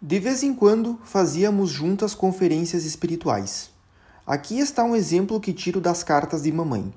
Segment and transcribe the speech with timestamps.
[0.00, 3.70] De vez em quando fazíamos juntas conferências espirituais.
[4.24, 6.94] Aqui está um exemplo que tiro das cartas de mamãe.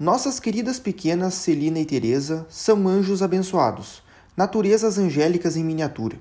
[0.00, 4.02] Nossas queridas pequenas Celina e Teresa são anjos abençoados,
[4.36, 6.18] naturezas angélicas em miniatura.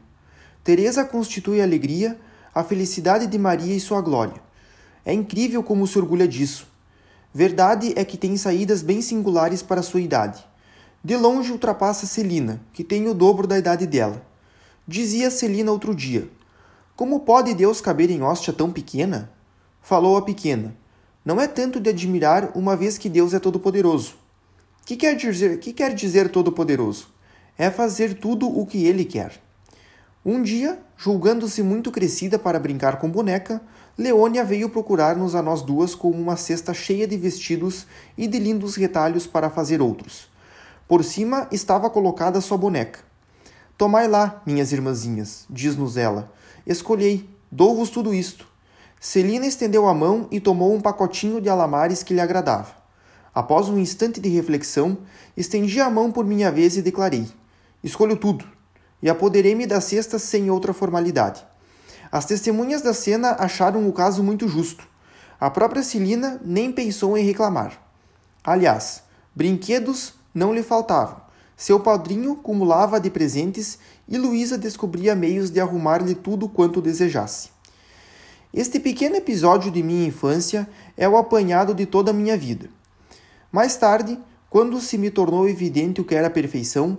[0.63, 2.19] Teresa constitui a alegria,
[2.53, 4.39] a felicidade de Maria e sua glória.
[5.03, 6.67] É incrível como se orgulha disso.
[7.33, 10.45] Verdade é que tem saídas bem singulares para sua idade.
[11.03, 14.31] De longe ultrapassa Celina, que tem o dobro da idade dela.
[14.85, 16.27] Dizia Celina outro dia:
[16.93, 19.31] Como pode Deus caber em hóstia tão pequena?
[19.81, 20.75] Falou a pequena:
[21.23, 24.15] Não é tanto de admirar, uma vez que Deus é todo-poderoso.
[24.85, 27.07] Que quer dizer, que quer dizer todo-poderoso?
[27.57, 29.41] É fazer tudo o que ele quer.
[30.25, 33.61] Um dia, julgando-se muito crescida para brincar com boneca,
[33.97, 37.87] Leônia veio procurar-nos a nós duas com uma cesta cheia de vestidos
[38.17, 40.27] e de lindos retalhos para fazer outros.
[40.89, 43.12] Por cima estava colocada sua boneca.
[43.83, 46.31] Tomai lá, minhas irmãzinhas, diz-nos ela.
[46.65, 48.47] Escolhei, dou-vos tudo isto.
[48.97, 52.73] Celina estendeu a mão e tomou um pacotinho de alamares que lhe agradava.
[53.35, 54.99] Após um instante de reflexão,
[55.35, 57.27] estendi a mão por minha vez e declarei:
[57.83, 58.45] Escolho tudo,
[59.01, 61.45] e apoderei-me da cesta sem outra formalidade.
[62.09, 64.87] As testemunhas da cena acharam o caso muito justo.
[65.37, 67.73] A própria Celina nem pensou em reclamar.
[68.41, 69.03] Aliás,
[69.35, 71.22] brinquedos não lhe faltavam.
[71.55, 77.49] Seu padrinho cumulava de presentes e Luísa descobria meios de arrumar-lhe tudo quanto desejasse.
[78.53, 82.69] Este pequeno episódio de minha infância é o apanhado de toda a minha vida.
[83.51, 86.97] Mais tarde, quando se me tornou evidente o que era perfeição,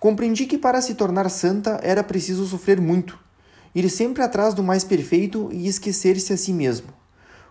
[0.00, 3.18] compreendi que para se tornar santa era preciso sofrer muito,
[3.74, 6.88] ir sempre atrás do mais perfeito e esquecer-se a si mesmo.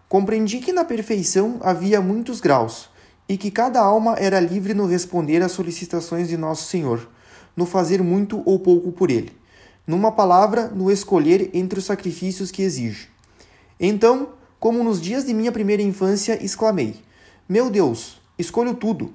[0.08, 2.90] Compreendi que na perfeição havia muitos graus
[3.28, 7.09] e que cada alma era livre no responder às solicitações de Nosso Senhor,
[7.56, 9.36] no fazer muito ou pouco por Ele,
[9.88, 13.09] numa palavra, no escolher entre os sacrifícios que exige.
[13.80, 16.96] Então, como nos dias de minha primeira infância, exclamei:
[17.47, 19.14] Meu Deus, escolho tudo.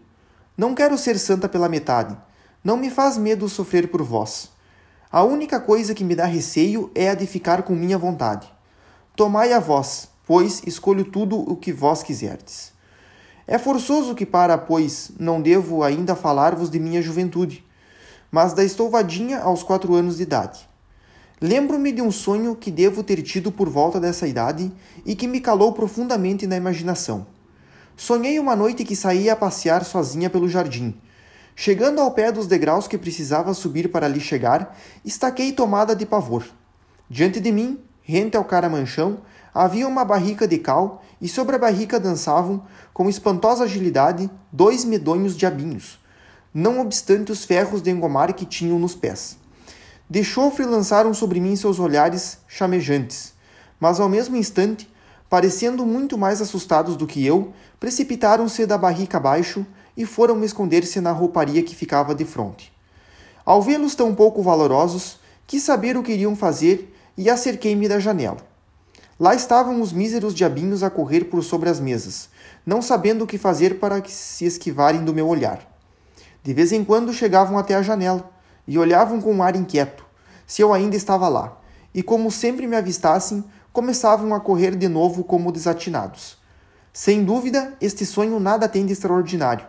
[0.56, 2.16] Não quero ser santa pela metade.
[2.62, 4.50] Não me faz medo sofrer por vós.
[5.10, 8.48] A única coisa que me dá receio é a de ficar com minha vontade.
[9.16, 12.72] Tomai a vós, pois escolho tudo o que vós quiserdes.
[13.50, 17.64] É forçoso que para, pois, não devo ainda falar-vos de minha juventude,
[18.30, 20.68] mas da estouvadinha aos quatro anos de idade.
[21.40, 24.70] Lembro-me de um sonho que devo ter tido por volta dessa idade
[25.04, 27.26] e que me calou profundamente na imaginação.
[27.96, 30.94] Sonhei uma noite que saía a passear sozinha pelo jardim.
[31.56, 36.44] Chegando ao pé dos degraus que precisava subir para ali chegar, estaquei tomada de pavor.
[37.08, 39.18] Diante de mim, rente ao caramanchão,
[39.54, 42.62] havia uma barrica de cal e sobre a barrica dançavam,
[42.92, 45.98] com espantosa agilidade, dois medonhos diabinhos,
[46.52, 49.36] não obstante os ferros de engomar que tinham nos pés.
[50.08, 53.32] De chofre lançaram sobre mim seus olhares chamejantes,
[53.78, 54.90] mas ao mesmo instante,
[55.28, 59.64] parecendo muito mais assustados do que eu, precipitaram-se da barrica abaixo
[59.96, 62.72] e foram esconder-se na rouparia que ficava de fronte.
[63.44, 68.49] Ao vê-los tão pouco valorosos, quis saber o que iriam fazer e acerquei-me da janela.
[69.20, 72.30] Lá estavam os míseros diabinhos a correr por sobre as mesas,
[72.64, 75.60] não sabendo o que fazer para se esquivarem do meu olhar.
[76.42, 78.30] De vez em quando chegavam até a janela
[78.66, 80.06] e olhavam com um ar inquieto,
[80.46, 81.60] se eu ainda estava lá,
[81.94, 83.44] e como sempre me avistassem,
[83.74, 86.38] começavam a correr de novo como desatinados.
[86.90, 89.66] Sem dúvida, este sonho nada tem de extraordinário.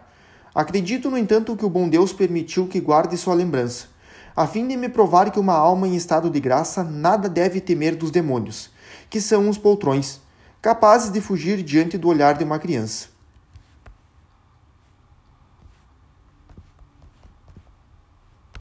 [0.55, 3.87] Acredito, no entanto, que o bom Deus permitiu que guarde sua lembrança,
[4.33, 7.97] a fim de me provar que uma alma em estado de graça nada deve temer
[7.97, 8.69] dos demônios,
[9.09, 10.19] que são os poltrões,
[10.61, 13.10] capazes de fugir diante do olhar de uma criança.